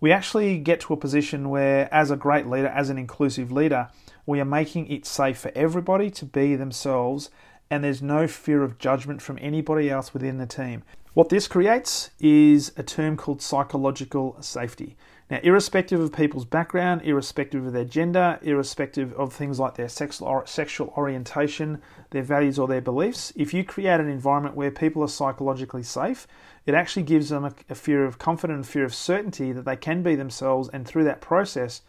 we 0.00 0.12
actually 0.12 0.58
get 0.58 0.80
to 0.80 0.94
a 0.94 0.96
position 0.96 1.50
where, 1.50 1.92
as 1.92 2.10
a 2.10 2.16
great 2.16 2.46
leader, 2.46 2.68
as 2.68 2.90
an 2.90 2.98
inclusive 2.98 3.52
leader, 3.52 3.88
we 4.26 4.40
are 4.40 4.44
making 4.44 4.90
it 4.90 5.04
safe 5.06 5.38
for 5.38 5.52
everybody 5.54 6.10
to 6.10 6.24
be 6.24 6.56
themselves 6.56 7.30
and 7.70 7.84
there's 7.84 8.02
no 8.02 8.26
fear 8.26 8.62
of 8.62 8.78
judgment 8.78 9.22
from 9.22 9.38
anybody 9.40 9.88
else 9.88 10.12
within 10.12 10.38
the 10.38 10.46
team. 10.46 10.82
What 11.14 11.28
this 11.28 11.46
creates 11.46 12.10
is 12.18 12.72
a 12.76 12.82
term 12.82 13.16
called 13.16 13.40
psychological 13.40 14.36
safety. 14.40 14.96
Now, 15.30 15.38
irrespective 15.44 16.00
of 16.00 16.12
people's 16.12 16.44
background, 16.44 17.02
irrespective 17.04 17.64
of 17.64 17.72
their 17.72 17.84
gender, 17.84 18.40
irrespective 18.42 19.12
of 19.12 19.32
things 19.32 19.60
like 19.60 19.76
their 19.76 19.88
sexual, 19.88 20.42
sexual 20.44 20.92
orientation, 20.96 21.80
their 22.10 22.24
values, 22.24 22.58
or 22.58 22.66
their 22.66 22.80
beliefs, 22.80 23.32
if 23.36 23.54
you 23.54 23.62
create 23.62 24.00
an 24.00 24.08
environment 24.08 24.56
where 24.56 24.72
people 24.72 25.04
are 25.04 25.08
psychologically 25.08 25.84
safe, 25.84 26.26
it 26.66 26.74
actually 26.74 27.04
gives 27.04 27.28
them 27.28 27.44
a, 27.44 27.54
a 27.68 27.76
fear 27.76 28.04
of 28.04 28.18
confidence, 28.18 28.68
a 28.68 28.72
fear 28.72 28.84
of 28.84 28.92
certainty 28.92 29.52
that 29.52 29.64
they 29.64 29.76
can 29.76 30.02
be 30.02 30.16
themselves, 30.16 30.68
and 30.72 30.84
through 30.84 31.04
that 31.04 31.20
process, 31.20 31.82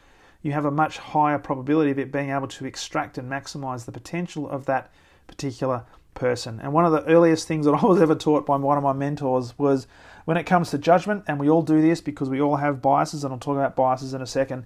you 0.44 0.52
have 0.52 0.66
a 0.66 0.72
much 0.72 1.00
higher 1.00 1.40
probability 1.40 1.90
of 1.90 1.98
it 1.98 2.12
being 2.12 2.30
able 2.30 2.48
to 2.48 2.66
extract 2.66 3.18
and 3.18 3.30
maximize 3.30 3.86
the 3.86 3.92
potential 3.92 4.48
of 4.48 4.66
that 4.68 4.92
particular 5.26 5.84
person. 6.14 6.60
And 6.60 6.74
one 6.74 6.86
of 6.86 6.92
the 6.92 7.06
earliest 7.06 7.48
things 7.48 7.66
that 7.66 7.74
I 7.84 7.86
was 7.86 8.02
ever 8.02 8.16
taught 8.16 8.46
by 8.46 8.58
one 8.58 8.78
of 8.78 8.84
my 8.84 8.94
mentors 8.94 9.58
was 9.58 9.88
when 10.26 10.38
it 10.38 10.46
comes 10.46 10.70
to 10.72 10.78
judgment, 10.78 11.24
and 11.28 11.40
we 11.40 11.50
all 11.50 11.62
do 11.62 11.82
this 11.82 12.02
because 12.02 12.30
we 12.30 12.42
all 12.42 12.58
have 12.58 12.82
biases, 12.82 13.24
and 13.24 13.34
I'll 13.34 13.40
talk 13.40 13.56
about 13.56 13.76
biases 13.76 14.14
in 14.14 14.22
a 14.22 14.28
second. 14.28 14.66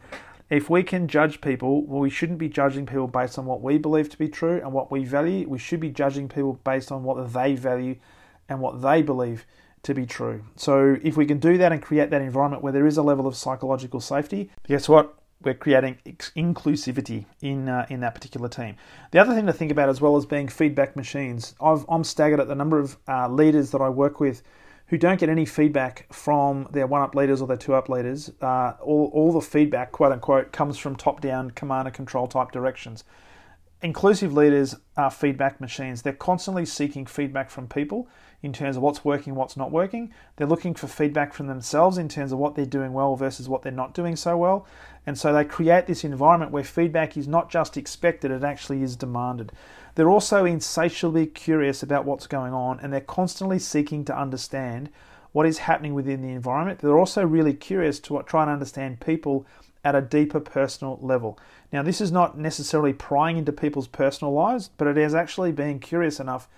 If 0.50 0.69
we 0.69 0.83
can 0.83 1.07
judge 1.07 1.41
people, 1.41 1.83
well, 1.85 2.01
we 2.01 2.09
shouldn't 2.09 2.38
be 2.38 2.50
judging 2.50 2.85
people 2.85 3.07
based 3.07 3.39
on 3.39 3.45
what 3.45 3.62
we 3.62 3.77
believe 3.77 4.09
to 4.09 4.17
be 4.17 4.29
true 4.29 4.59
and 4.62 4.71
what 4.71 4.91
we 4.91 5.03
value. 5.03 5.50
We 5.50 5.57
should 5.57 5.79
be 5.79 5.89
judging 5.89 6.29
people 6.29 6.59
based 6.63 6.91
on 6.91 7.03
what 7.03 7.33
they 7.33 7.55
value 7.55 7.95
and 8.47 8.62
what 8.62 8.81
they 8.81 9.01
believe 9.01 9.45
to 9.83 9.93
be 9.93 10.05
true. 10.05 10.43
So, 10.55 10.97
if 11.03 11.17
we 11.17 11.25
can 11.25 11.39
do 11.39 11.57
that 11.57 11.71
and 11.71 11.81
create 11.81 12.12
that 12.12 12.21
environment 12.21 12.63
where 12.63 12.74
there 12.74 12.85
is 12.85 12.97
a 12.97 13.03
level 13.03 13.25
of 13.25 13.35
psychological 13.35 14.01
safety, 14.01 14.51
guess 14.67 14.88
what? 14.88 15.15
We're 15.43 15.53
creating 15.53 16.00
inclusivity 16.35 17.25
in 17.41 17.69
uh, 17.69 17.85
in 17.89 18.00
that 18.00 18.15
particular 18.15 18.50
team. 18.50 18.77
The 19.12 19.19
other 19.19 19.33
thing 19.33 19.45
to 19.45 19.53
think 19.53 19.71
about 19.71 19.89
as 19.89 20.01
well 20.01 20.17
is 20.17 20.25
being 20.25 20.47
feedback 20.47 20.95
machines. 20.95 21.55
i 21.59 21.77
am 21.89 22.03
staggered 22.03 22.39
at 22.39 22.47
the 22.47 22.55
number 22.55 22.79
of 22.79 22.97
uh, 23.07 23.27
leaders 23.29 23.71
that 23.71 23.81
I 23.81 23.89
work 23.89 24.19
with 24.19 24.41
who 24.87 24.97
don't 24.97 25.19
get 25.19 25.29
any 25.29 25.45
feedback 25.45 26.11
from 26.13 26.67
their 26.71 26.85
one 26.85 27.01
up 27.01 27.15
leaders 27.15 27.41
or 27.41 27.47
their 27.47 27.57
two 27.57 27.73
up 27.73 27.89
leaders. 27.89 28.31
Uh, 28.41 28.73
all, 28.81 29.09
all 29.13 29.31
the 29.31 29.41
feedback, 29.41 29.91
quote 29.91 30.11
unquote, 30.11 30.51
comes 30.51 30.77
from 30.77 30.95
top 30.95 31.21
down 31.21 31.51
command 31.51 31.87
and 31.87 31.95
control 31.95 32.27
type 32.27 32.51
directions. 32.51 33.03
Inclusive 33.81 34.33
leaders 34.33 34.75
are 34.95 35.11
feedback 35.11 35.59
machines. 35.59 36.01
They're 36.01 36.13
constantly 36.13 36.65
seeking 36.65 37.05
feedback 37.05 37.49
from 37.49 37.67
people 37.67 38.07
in 38.41 38.53
terms 38.53 38.77
of 38.77 38.83
what's 38.83 39.03
working, 39.03 39.35
what's 39.35 39.57
not 39.57 39.71
working. 39.71 40.13
They're 40.35 40.47
looking 40.47 40.75
for 40.75 40.87
feedback 40.87 41.33
from 41.33 41.47
themselves 41.47 41.97
in 41.97 42.07
terms 42.07 42.31
of 42.31 42.37
what 42.37 42.55
they're 42.55 42.65
doing 42.65 42.93
well 42.93 43.15
versus 43.15 43.49
what 43.49 43.63
they're 43.63 43.71
not 43.71 43.93
doing 43.93 44.15
so 44.15 44.37
well. 44.37 44.67
And 45.05 45.17
so 45.17 45.33
they 45.33 45.43
create 45.43 45.87
this 45.87 46.03
environment 46.03 46.51
where 46.51 46.63
feedback 46.63 47.17
is 47.17 47.27
not 47.27 47.49
just 47.49 47.75
expected, 47.75 48.31
it 48.31 48.43
actually 48.43 48.83
is 48.83 48.95
demanded. 48.95 49.51
They're 49.95 50.09
also 50.09 50.45
insatiably 50.45 51.25
curious 51.25 51.81
about 51.81 52.05
what's 52.05 52.27
going 52.27 52.53
on 52.53 52.79
and 52.81 52.91
they're 52.91 53.01
constantly 53.01 53.59
seeking 53.59 54.05
to 54.05 54.17
understand 54.17 54.89
what 55.31 55.45
is 55.45 55.59
happening 55.59 55.93
within 55.93 56.21
the 56.21 56.33
environment. 56.33 56.79
They're 56.79 56.97
also 56.97 57.25
really 57.25 57.53
curious 57.53 57.99
to 58.01 58.21
try 58.23 58.43
and 58.43 58.51
understand 58.51 58.99
people 58.99 59.45
at 59.83 59.95
a 59.95 60.01
deeper 60.01 60.39
personal 60.39 60.99
level. 61.01 61.39
Now, 61.71 61.83
this 61.83 62.01
is 62.01 62.11
not 62.11 62.37
necessarily 62.37 62.93
prying 62.93 63.37
into 63.37 63.51
people's 63.51 63.87
personal 63.87 64.33
lives, 64.33 64.69
but 64.77 64.87
it 64.87 64.97
is 64.97 65.13
actually 65.13 65.51
being 65.51 65.79
curious 65.79 66.19
enough 66.19 66.49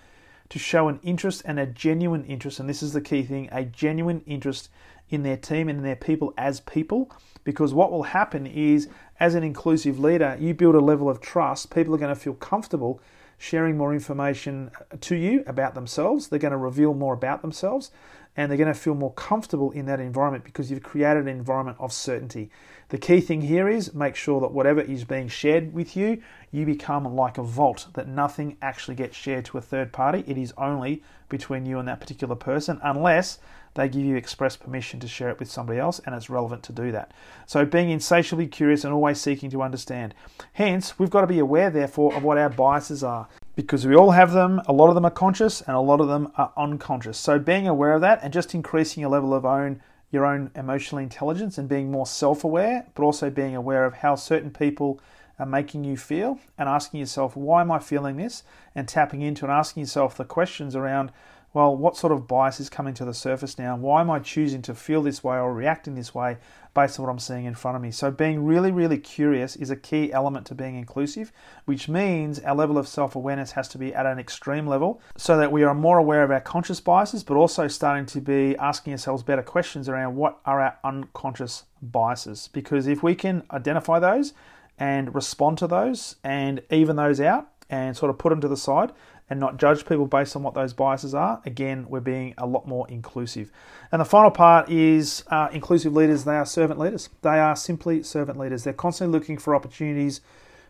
to 0.48 0.58
show 0.58 0.88
an 0.88 0.98
interest 1.02 1.42
and 1.44 1.60
a 1.60 1.66
genuine 1.66 2.24
interest, 2.24 2.58
and 2.58 2.68
this 2.68 2.82
is 2.82 2.94
the 2.94 3.00
key 3.02 3.22
thing 3.22 3.48
a 3.52 3.64
genuine 3.64 4.22
interest 4.26 4.70
in 5.10 5.22
their 5.22 5.36
team 5.36 5.68
and 5.68 5.78
in 5.78 5.84
their 5.84 5.96
people 5.96 6.32
as 6.38 6.60
people. 6.60 7.10
Because 7.44 7.74
what 7.74 7.92
will 7.92 8.04
happen 8.04 8.46
is, 8.46 8.88
as 9.20 9.34
an 9.34 9.42
inclusive 9.42 9.98
leader, 9.98 10.36
you 10.40 10.54
build 10.54 10.74
a 10.74 10.80
level 10.80 11.10
of 11.10 11.20
trust, 11.20 11.74
people 11.74 11.94
are 11.94 11.98
going 11.98 12.14
to 12.14 12.20
feel 12.20 12.34
comfortable 12.34 13.00
sharing 13.38 13.76
more 13.76 13.94
information 13.94 14.70
uh, 14.74 14.96
to 15.00 15.16
you 15.16 15.44
about 15.46 15.74
themselves. 15.74 16.28
They're 16.28 16.38
going 16.38 16.52
to 16.52 16.58
reveal 16.58 16.92
more 16.92 17.14
about 17.14 17.40
themselves 17.40 17.90
and 18.38 18.50
they're 18.50 18.56
going 18.56 18.72
to 18.72 18.78
feel 18.78 18.94
more 18.94 19.12
comfortable 19.14 19.72
in 19.72 19.86
that 19.86 19.98
environment 19.98 20.44
because 20.44 20.70
you've 20.70 20.82
created 20.82 21.22
an 21.22 21.28
environment 21.28 21.76
of 21.80 21.92
certainty. 21.92 22.50
The 22.90 22.96
key 22.96 23.20
thing 23.20 23.40
here 23.40 23.68
is 23.68 23.94
make 23.94 24.14
sure 24.14 24.40
that 24.40 24.52
whatever 24.52 24.80
is 24.80 25.04
being 25.04 25.26
shared 25.26 25.72
with 25.72 25.96
you, 25.96 26.22
you 26.52 26.64
become 26.64 27.04
like 27.16 27.36
a 27.36 27.42
vault, 27.42 27.88
that 27.94 28.06
nothing 28.06 28.56
actually 28.62 28.94
gets 28.94 29.16
shared 29.16 29.44
to 29.46 29.58
a 29.58 29.60
third 29.60 29.92
party. 29.92 30.22
It 30.26 30.38
is 30.38 30.54
only 30.56 31.02
between 31.28 31.66
you 31.66 31.80
and 31.80 31.88
that 31.88 32.00
particular 32.00 32.36
person, 32.36 32.78
unless 32.82 33.40
they 33.74 33.88
give 33.88 34.04
you 34.04 34.16
express 34.16 34.56
permission 34.56 35.00
to 35.00 35.08
share 35.08 35.30
it 35.30 35.38
with 35.38 35.50
somebody 35.50 35.78
else 35.78 36.00
and 36.00 36.14
it's 36.14 36.30
relevant 36.30 36.62
to 36.64 36.72
do 36.72 36.92
that. 36.92 37.12
So, 37.46 37.64
being 37.64 37.90
insatiably 37.90 38.46
curious 38.46 38.84
and 38.84 38.92
always 38.92 39.20
seeking 39.20 39.50
to 39.50 39.62
understand. 39.62 40.14
Hence, 40.52 40.98
we've 40.98 41.10
got 41.10 41.22
to 41.22 41.26
be 41.26 41.38
aware, 41.38 41.70
therefore, 41.70 42.14
of 42.14 42.22
what 42.22 42.38
our 42.38 42.50
biases 42.50 43.02
are 43.02 43.28
because 43.58 43.84
we 43.84 43.96
all 43.96 44.12
have 44.12 44.32
them. 44.32 44.62
A 44.66 44.72
lot 44.72 44.88
of 44.88 44.94
them 44.94 45.04
are 45.04 45.10
conscious 45.10 45.62
and 45.62 45.74
a 45.76 45.80
lot 45.80 46.00
of 46.00 46.06
them 46.06 46.30
are 46.36 46.52
unconscious. 46.56 47.18
So 47.18 47.40
being 47.40 47.66
aware 47.66 47.92
of 47.92 48.00
that 48.02 48.20
and 48.22 48.32
just 48.32 48.54
increasing 48.54 49.00
your 49.00 49.10
level 49.10 49.34
of 49.34 49.44
own 49.44 49.82
your 50.10 50.24
own 50.24 50.50
emotional 50.54 51.00
intelligence 51.00 51.58
and 51.58 51.68
being 51.68 51.90
more 51.90 52.06
self-aware, 52.06 52.86
but 52.94 53.02
also 53.02 53.30
being 53.30 53.54
aware 53.54 53.84
of 53.84 53.94
how 53.94 54.14
certain 54.14 54.50
people 54.50 55.00
are 55.38 55.46
making 55.46 55.84
you 55.84 55.96
feel 55.96 56.38
and 56.56 56.68
asking 56.68 57.00
yourself, 57.00 57.36
why 57.36 57.60
am 57.60 57.70
I 57.70 57.78
feeling 57.78 58.16
this? 58.16 58.42
And 58.74 58.88
tapping 58.88 59.22
into 59.22 59.44
and 59.44 59.52
asking 59.52 59.82
yourself 59.82 60.16
the 60.16 60.24
questions 60.24 60.74
around 60.74 61.12
well, 61.54 61.74
what 61.74 61.96
sort 61.96 62.12
of 62.12 62.26
bias 62.26 62.60
is 62.60 62.68
coming 62.68 62.92
to 62.94 63.04
the 63.06 63.14
surface 63.14 63.58
now? 63.58 63.74
Why 63.74 64.02
am 64.02 64.10
I 64.10 64.18
choosing 64.18 64.60
to 64.62 64.74
feel 64.74 65.02
this 65.02 65.24
way 65.24 65.38
or 65.38 65.54
react 65.54 65.88
in 65.88 65.94
this 65.94 66.14
way 66.14 66.36
based 66.74 66.98
on 66.98 67.06
what 67.06 67.10
I'm 67.10 67.18
seeing 67.18 67.46
in 67.46 67.54
front 67.54 67.74
of 67.74 67.82
me? 67.82 67.90
So, 67.90 68.10
being 68.10 68.44
really, 68.44 68.70
really 68.70 68.98
curious 68.98 69.56
is 69.56 69.70
a 69.70 69.76
key 69.76 70.12
element 70.12 70.46
to 70.46 70.54
being 70.54 70.76
inclusive, 70.76 71.32
which 71.64 71.88
means 71.88 72.38
our 72.40 72.54
level 72.54 72.76
of 72.76 72.86
self 72.86 73.16
awareness 73.16 73.52
has 73.52 73.66
to 73.68 73.78
be 73.78 73.94
at 73.94 74.04
an 74.04 74.18
extreme 74.18 74.66
level 74.66 75.00
so 75.16 75.38
that 75.38 75.50
we 75.50 75.62
are 75.62 75.74
more 75.74 75.96
aware 75.96 76.22
of 76.22 76.30
our 76.30 76.40
conscious 76.40 76.80
biases, 76.80 77.24
but 77.24 77.34
also 77.34 77.66
starting 77.66 78.04
to 78.06 78.20
be 78.20 78.54
asking 78.58 78.92
ourselves 78.92 79.22
better 79.22 79.42
questions 79.42 79.88
around 79.88 80.16
what 80.16 80.38
are 80.44 80.60
our 80.60 80.78
unconscious 80.84 81.64
biases. 81.80 82.50
Because 82.52 82.86
if 82.86 83.02
we 83.02 83.14
can 83.14 83.42
identify 83.50 83.98
those 83.98 84.34
and 84.78 85.14
respond 85.14 85.56
to 85.58 85.66
those 85.66 86.16
and 86.22 86.60
even 86.70 86.96
those 86.96 87.20
out, 87.20 87.48
and 87.70 87.96
sort 87.96 88.10
of 88.10 88.18
put 88.18 88.30
them 88.30 88.40
to 88.40 88.48
the 88.48 88.56
side, 88.56 88.92
and 89.30 89.38
not 89.38 89.58
judge 89.58 89.86
people 89.86 90.06
based 90.06 90.34
on 90.36 90.42
what 90.42 90.54
those 90.54 90.72
biases 90.72 91.14
are. 91.14 91.42
Again, 91.44 91.86
we're 91.88 92.00
being 92.00 92.34
a 92.38 92.46
lot 92.46 92.66
more 92.66 92.88
inclusive. 92.88 93.50
And 93.92 94.00
the 94.00 94.04
final 94.06 94.30
part 94.30 94.70
is 94.70 95.24
uh, 95.28 95.48
inclusive 95.52 95.94
leaders, 95.94 96.24
they 96.24 96.36
are 96.36 96.46
servant 96.46 96.80
leaders. 96.80 97.10
They 97.22 97.38
are 97.38 97.56
simply 97.56 98.02
servant 98.02 98.38
leaders. 98.38 98.64
They're 98.64 98.72
constantly 98.72 99.18
looking 99.18 99.38
for 99.38 99.54
opportunities 99.54 100.20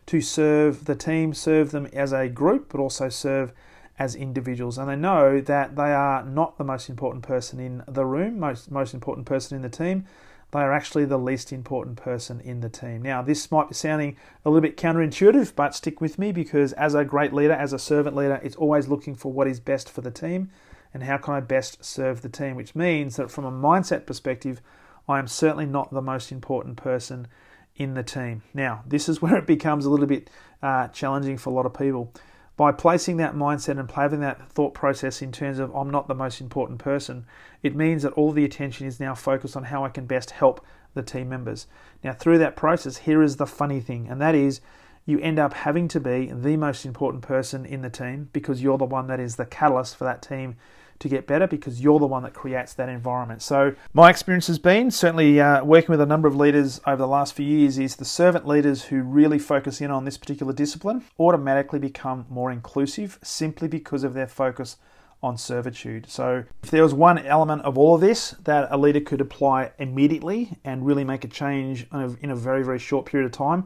to 0.07 0.21
serve 0.21 0.85
the 0.85 0.95
team, 0.95 1.33
serve 1.33 1.71
them 1.71 1.85
as 1.93 2.11
a 2.11 2.27
group, 2.27 2.69
but 2.69 2.79
also 2.79 3.09
serve 3.09 3.53
as 3.97 4.15
individuals. 4.15 4.77
And 4.77 4.89
they 4.89 4.95
know 4.95 5.41
that 5.41 5.75
they 5.75 5.93
are 5.93 6.23
not 6.23 6.57
the 6.57 6.63
most 6.63 6.89
important 6.89 7.23
person 7.23 7.59
in 7.59 7.83
the 7.87 8.05
room, 8.05 8.39
most, 8.39 8.71
most 8.71 8.93
important 8.93 9.27
person 9.27 9.55
in 9.55 9.61
the 9.61 9.69
team 9.69 10.05
they 10.51 10.59
are 10.59 10.73
actually 10.73 11.05
the 11.05 11.19
least 11.19 11.53
important 11.53 11.97
person 11.97 12.41
in 12.41 12.61
the 12.61 12.69
team. 12.69 13.01
Now, 13.01 13.21
this 13.21 13.51
might 13.51 13.69
be 13.69 13.75
sounding 13.75 14.17
a 14.43 14.49
little 14.49 14.61
bit 14.61 14.77
counterintuitive, 14.77 15.55
but 15.55 15.75
stick 15.75 16.01
with 16.01 16.17
me 16.17 16.31
because 16.31 16.73
as 16.73 16.95
a 16.95 17.05
great 17.05 17.33
leader, 17.33 17.53
as 17.53 17.71
a 17.71 17.79
servant 17.79 18.15
leader, 18.15 18.39
it's 18.43 18.55
always 18.55 18.87
looking 18.87 19.15
for 19.15 19.31
what 19.31 19.47
is 19.47 19.59
best 19.59 19.89
for 19.89 20.01
the 20.01 20.11
team 20.11 20.49
and 20.93 21.03
how 21.03 21.17
can 21.17 21.35
I 21.35 21.39
best 21.39 21.85
serve 21.85 22.21
the 22.21 22.29
team, 22.29 22.55
which 22.55 22.75
means 22.75 23.15
that 23.17 23.29
from 23.29 23.45
a 23.45 23.51
mindset 23.51 24.07
perspective, 24.07 24.61
I 25.07 25.19
am 25.19 25.27
certainly 25.27 25.67
not 25.67 25.91
the 25.91 26.01
most 26.01 26.31
important 26.31 26.77
person 26.77 27.27
in 27.75 27.93
the 27.93 28.03
team. 28.03 28.41
Now, 28.53 28.83
this 28.87 29.07
is 29.07 29.21
where 29.21 29.37
it 29.37 29.45
becomes 29.45 29.85
a 29.85 29.89
little 29.89 30.07
bit 30.07 30.29
uh, 30.63 30.87
challenging 30.87 31.37
for 31.37 31.51
a 31.51 31.53
lot 31.53 31.65
of 31.67 31.73
people 31.73 32.11
by 32.59 32.73
placing 32.73 33.15
that 33.15 33.35
mindset 33.35 33.79
and 33.79 33.89
having 33.89 34.19
that 34.19 34.51
thought 34.51 34.73
process 34.73 35.21
in 35.21 35.31
terms 35.31 35.59
of 35.59 35.73
I'm 35.73 35.89
not 35.89 36.09
the 36.09 36.13
most 36.13 36.41
important 36.41 36.77
person, 36.77 37.25
it 37.63 37.73
means 37.73 38.03
that 38.03 38.11
all 38.11 38.33
the 38.33 38.43
attention 38.43 38.85
is 38.85 38.99
now 38.99 39.15
focused 39.15 39.55
on 39.55 39.63
how 39.63 39.85
I 39.85 39.87
can 39.87 40.05
best 40.05 40.31
help 40.31 40.65
the 40.93 41.01
team 41.01 41.29
members. 41.29 41.67
Now, 42.03 42.11
through 42.11 42.37
that 42.39 42.57
process, 42.57 42.97
here 42.97 43.23
is 43.23 43.37
the 43.37 43.47
funny 43.47 43.79
thing, 43.79 44.09
and 44.09 44.19
that 44.19 44.35
is 44.35 44.59
you 45.05 45.21
end 45.21 45.39
up 45.39 45.53
having 45.53 45.87
to 45.87 46.01
be 46.01 46.33
the 46.33 46.57
most 46.57 46.85
important 46.85 47.23
person 47.23 47.65
in 47.65 47.81
the 47.81 47.89
team 47.89 48.27
because 48.33 48.61
you're 48.61 48.77
the 48.77 48.83
one 48.83 49.07
that 49.07 49.21
is 49.21 49.37
the 49.37 49.45
catalyst 49.45 49.95
for 49.95 50.03
that 50.03 50.21
team 50.21 50.57
to 50.99 51.09
get 51.09 51.25
better 51.25 51.47
because 51.47 51.81
you're 51.81 51.99
the 51.99 52.05
one 52.05 52.23
that 52.23 52.33
creates 52.33 52.73
that 52.73 52.89
environment. 52.89 53.41
So, 53.41 53.73
my 53.93 54.09
experience 54.09 54.47
has 54.47 54.59
been 54.59 54.91
certainly 54.91 55.39
uh, 55.39 55.63
working 55.63 55.91
with 55.91 56.01
a 56.01 56.05
number 56.05 56.27
of 56.27 56.35
leaders 56.35 56.81
over 56.85 56.97
the 56.97 57.07
last 57.07 57.33
few 57.33 57.45
years 57.45 57.79
is 57.79 57.95
the 57.95 58.05
servant 58.05 58.47
leaders 58.47 58.83
who 58.83 59.01
really 59.01 59.39
focus 59.39 59.81
in 59.81 59.91
on 59.91 60.05
this 60.05 60.17
particular 60.17 60.53
discipline 60.53 61.05
automatically 61.19 61.79
become 61.79 62.25
more 62.29 62.51
inclusive 62.51 63.17
simply 63.23 63.67
because 63.67 64.03
of 64.03 64.13
their 64.13 64.27
focus 64.27 64.77
on 65.21 65.37
servitude. 65.37 66.09
So, 66.09 66.43
if 66.63 66.71
there 66.71 66.83
was 66.83 66.93
one 66.93 67.17
element 67.19 67.61
of 67.63 67.77
all 67.77 67.95
of 67.95 68.01
this 68.01 68.31
that 68.43 68.67
a 68.71 68.77
leader 68.77 69.01
could 69.01 69.21
apply 69.21 69.71
immediately 69.79 70.57
and 70.63 70.85
really 70.85 71.03
make 71.03 71.23
a 71.23 71.27
change 71.27 71.87
in 71.91 72.29
a 72.29 72.35
very, 72.35 72.63
very 72.63 72.79
short 72.79 73.05
period 73.05 73.25
of 73.25 73.31
time, 73.31 73.65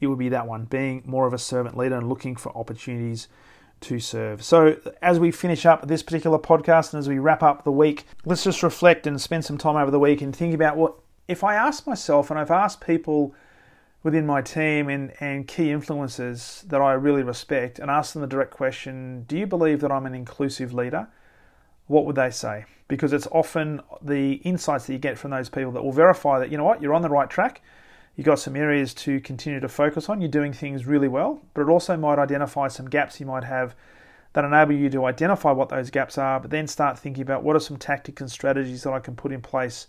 it 0.00 0.06
would 0.08 0.18
be 0.18 0.28
that 0.28 0.46
one 0.46 0.64
being 0.64 1.02
more 1.06 1.26
of 1.26 1.32
a 1.32 1.38
servant 1.38 1.76
leader 1.76 1.96
and 1.96 2.08
looking 2.08 2.36
for 2.36 2.56
opportunities 2.56 3.28
to 3.82 3.98
serve. 3.98 4.42
So, 4.42 4.78
as 5.02 5.18
we 5.18 5.30
finish 5.30 5.66
up 5.66 5.86
this 5.86 6.02
particular 6.02 6.38
podcast 6.38 6.92
and 6.92 6.98
as 6.98 7.08
we 7.08 7.18
wrap 7.18 7.42
up 7.42 7.64
the 7.64 7.72
week, 7.72 8.06
let's 8.24 8.44
just 8.44 8.62
reflect 8.62 9.06
and 9.06 9.20
spend 9.20 9.44
some 9.44 9.58
time 9.58 9.76
over 9.76 9.90
the 9.90 9.98
week 9.98 10.22
and 10.22 10.34
think 10.34 10.54
about 10.54 10.76
what 10.76 10.94
if 11.28 11.44
I 11.44 11.54
ask 11.54 11.86
myself 11.86 12.30
and 12.30 12.38
I've 12.38 12.50
asked 12.50 12.80
people 12.80 13.34
within 14.02 14.26
my 14.26 14.40
team 14.40 14.88
and, 14.88 15.12
and 15.20 15.48
key 15.48 15.68
influencers 15.68 16.62
that 16.68 16.80
I 16.80 16.92
really 16.92 17.22
respect 17.22 17.78
and 17.78 17.90
ask 17.90 18.12
them 18.12 18.22
the 18.22 18.28
direct 18.28 18.52
question 18.52 19.24
Do 19.26 19.36
you 19.36 19.46
believe 19.46 19.80
that 19.80 19.90
I'm 19.90 20.06
an 20.06 20.14
inclusive 20.14 20.72
leader? 20.72 21.08
What 21.86 22.06
would 22.06 22.16
they 22.16 22.30
say? 22.30 22.64
Because 22.88 23.12
it's 23.12 23.26
often 23.30 23.80
the 24.00 24.34
insights 24.34 24.86
that 24.86 24.92
you 24.92 24.98
get 24.98 25.18
from 25.18 25.30
those 25.30 25.48
people 25.48 25.72
that 25.72 25.82
will 25.82 25.92
verify 25.92 26.38
that, 26.38 26.50
you 26.50 26.56
know 26.56 26.64
what, 26.64 26.80
you're 26.80 26.94
on 26.94 27.02
the 27.02 27.08
right 27.08 27.28
track 27.28 27.62
You've 28.16 28.24
got 28.24 28.38
some 28.38 28.56
areas 28.56 28.94
to 28.94 29.20
continue 29.20 29.60
to 29.60 29.68
focus 29.68 30.08
on. 30.08 30.22
You're 30.22 30.30
doing 30.30 30.54
things 30.54 30.86
really 30.86 31.08
well, 31.08 31.42
but 31.52 31.60
it 31.60 31.68
also 31.68 31.96
might 31.98 32.18
identify 32.18 32.68
some 32.68 32.88
gaps 32.88 33.20
you 33.20 33.26
might 33.26 33.44
have 33.44 33.76
that 34.32 34.44
enable 34.44 34.72
you 34.72 34.88
to 34.90 35.04
identify 35.04 35.52
what 35.52 35.68
those 35.68 35.90
gaps 35.90 36.16
are, 36.18 36.40
but 36.40 36.50
then 36.50 36.66
start 36.66 36.98
thinking 36.98 37.22
about 37.22 37.42
what 37.42 37.56
are 37.56 37.60
some 37.60 37.76
tactics 37.76 38.20
and 38.20 38.30
strategies 38.30 38.82
that 38.82 38.92
I 38.92 39.00
can 39.00 39.16
put 39.16 39.32
in 39.32 39.42
place 39.42 39.86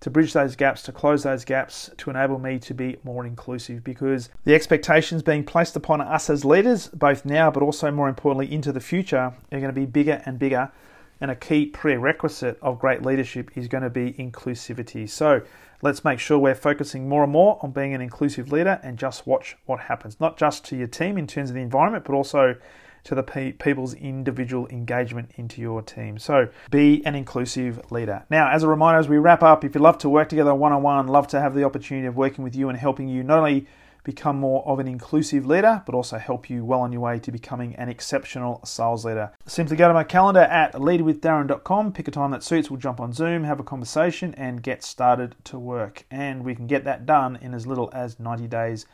to 0.00 0.10
bridge 0.10 0.32
those 0.32 0.56
gaps, 0.56 0.82
to 0.82 0.92
close 0.92 1.22
those 1.22 1.44
gaps, 1.44 1.90
to 1.98 2.10
enable 2.10 2.38
me 2.38 2.58
to 2.58 2.74
be 2.74 2.96
more 3.04 3.26
inclusive. 3.26 3.84
Because 3.84 4.30
the 4.44 4.54
expectations 4.54 5.22
being 5.22 5.44
placed 5.44 5.76
upon 5.76 6.00
us 6.00 6.30
as 6.30 6.44
leaders, 6.44 6.88
both 6.88 7.24
now 7.24 7.50
but 7.50 7.62
also 7.62 7.90
more 7.90 8.08
importantly 8.08 8.52
into 8.52 8.72
the 8.72 8.80
future, 8.80 9.32
are 9.52 9.60
going 9.60 9.64
to 9.64 9.72
be 9.72 9.86
bigger 9.86 10.22
and 10.24 10.38
bigger. 10.38 10.72
And 11.20 11.30
a 11.30 11.36
key 11.36 11.66
prerequisite 11.66 12.58
of 12.62 12.78
great 12.78 13.02
leadership 13.02 13.50
is 13.56 13.68
going 13.68 13.84
to 13.84 13.90
be 13.90 14.12
inclusivity. 14.14 15.08
So, 15.08 15.42
Let's 15.82 16.04
make 16.04 16.18
sure 16.18 16.38
we're 16.38 16.54
focusing 16.54 17.08
more 17.08 17.22
and 17.22 17.32
more 17.32 17.58
on 17.62 17.70
being 17.70 17.94
an 17.94 18.02
inclusive 18.02 18.52
leader 18.52 18.78
and 18.82 18.98
just 18.98 19.26
watch 19.26 19.56
what 19.64 19.80
happens, 19.80 20.20
not 20.20 20.36
just 20.36 20.62
to 20.66 20.76
your 20.76 20.86
team 20.86 21.16
in 21.16 21.26
terms 21.26 21.48
of 21.48 21.54
the 21.54 21.62
environment, 21.62 22.04
but 22.04 22.14
also 22.14 22.56
to 23.04 23.14
the 23.14 23.22
pe- 23.22 23.52
people's 23.52 23.94
individual 23.94 24.68
engagement 24.68 25.30
into 25.36 25.62
your 25.62 25.80
team. 25.80 26.18
So 26.18 26.48
be 26.70 27.02
an 27.06 27.14
inclusive 27.14 27.90
leader. 27.90 28.24
Now, 28.28 28.50
as 28.50 28.62
a 28.62 28.68
reminder, 28.68 28.98
as 28.98 29.08
we 29.08 29.16
wrap 29.16 29.42
up, 29.42 29.64
if 29.64 29.74
you'd 29.74 29.80
love 29.80 29.96
to 29.98 30.10
work 30.10 30.28
together 30.28 30.54
one 30.54 30.72
on 30.72 30.82
one, 30.82 31.06
love 31.08 31.26
to 31.28 31.40
have 31.40 31.54
the 31.54 31.64
opportunity 31.64 32.06
of 32.06 32.14
working 32.14 32.44
with 32.44 32.54
you 32.54 32.68
and 32.68 32.78
helping 32.78 33.08
you 33.08 33.22
not 33.22 33.38
only 33.38 33.66
become 34.10 34.40
more 34.40 34.66
of 34.66 34.78
an 34.78 34.88
inclusive 34.88 35.46
leader, 35.46 35.82
but 35.86 35.94
also 35.94 36.18
help 36.18 36.50
you 36.50 36.64
well 36.64 36.80
on 36.80 36.92
your 36.92 37.00
way 37.00 37.18
to 37.18 37.30
becoming 37.30 37.74
an 37.76 37.88
exceptional 37.88 38.60
sales 38.64 39.04
leader. 39.04 39.30
Simply 39.46 39.76
go 39.76 39.88
to 39.88 39.94
my 39.94 40.04
calendar 40.04 40.40
at 40.40 40.72
leadwithdarren.com, 40.72 41.92
pick 41.92 42.08
a 42.08 42.10
time 42.10 42.32
that 42.32 42.42
suits, 42.42 42.70
we'll 42.70 42.80
jump 42.80 43.00
on 43.00 43.12
Zoom, 43.12 43.44
have 43.44 43.60
a 43.60 43.64
conversation, 43.64 44.34
and 44.36 44.62
get 44.62 44.82
started 44.82 45.36
to 45.44 45.58
work. 45.58 46.04
And 46.10 46.44
we 46.44 46.54
can 46.54 46.66
get 46.66 46.84
that 46.84 47.06
done 47.06 47.38
in 47.40 47.54
as 47.54 47.66
little 47.66 47.90
as 47.92 48.18
90 48.18 48.48
days 48.48 48.86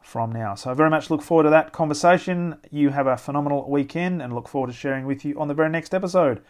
from 0.00 0.32
now. 0.32 0.54
So 0.54 0.70
I 0.70 0.74
very 0.74 0.90
much 0.90 1.10
look 1.10 1.22
forward 1.22 1.44
to 1.44 1.50
that 1.50 1.72
conversation. 1.72 2.56
You 2.70 2.90
have 2.90 3.06
a 3.06 3.16
phenomenal 3.16 3.70
weekend 3.70 4.22
and 4.22 4.34
look 4.34 4.48
forward 4.48 4.68
to 4.68 4.72
sharing 4.72 5.06
with 5.06 5.24
you 5.24 5.38
on 5.38 5.48
the 5.48 5.54
very 5.54 5.70
next 5.70 5.94
episode 5.94 6.42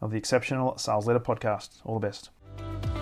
of 0.00 0.10
the 0.10 0.18
Exceptional 0.18 0.76
Sales 0.78 1.06
Leader 1.06 1.20
Podcast. 1.20 1.80
All 1.84 1.98
the 1.98 2.06
best. 2.06 3.01